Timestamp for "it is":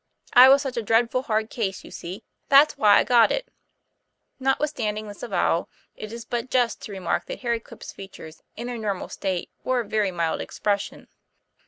5.95-6.25